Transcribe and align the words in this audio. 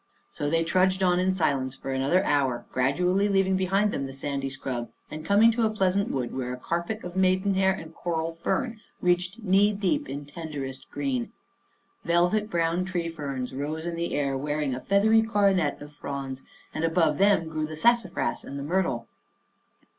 So 0.31 0.49
they 0.49 0.63
trudged 0.63 1.03
on 1.03 1.19
in 1.19 1.35
silence 1.35 1.75
for 1.75 1.91
another 1.91 2.25
hour, 2.25 2.65
gradually 2.73 3.29
leaving 3.29 3.55
behind 3.55 3.91
them 3.93 4.07
the 4.07 4.15
sandy 4.15 4.49
scrub 4.49 4.89
and 5.11 5.23
coming 5.23 5.51
to 5.51 5.63
a 5.63 5.69
pleasant 5.69 6.09
wood 6.09 6.33
where 6.35 6.51
a 6.51 6.57
carpet 6.57 7.03
of 7.03 7.15
maiden 7.15 7.53
hair 7.53 7.71
and 7.71 7.93
coral 7.93 8.39
fern 8.43 8.79
reached 8.99 9.43
knee 9.43 9.71
deep 9.73 10.09
in 10.09 10.25
tenderest 10.25 10.89
green. 10.89 11.33
Velvet 12.03 12.49
brown 12.49 12.83
tree 12.83 13.09
ferns 13.09 13.53
rose 13.53 13.85
in 13.85 13.93
the 13.95 14.15
air, 14.15 14.35
wearing 14.35 14.73
a 14.73 14.81
feathery 14.81 15.21
coronet 15.21 15.79
of 15.79 15.93
fronds, 15.93 16.41
and 16.73 16.83
above 16.83 17.19
them 17.19 17.47
grew 17.47 17.67
the 17.67 17.77
sassafras 17.77 18.43
and 18.43 18.57
the 18.57 18.63
myrtle. 18.63 19.05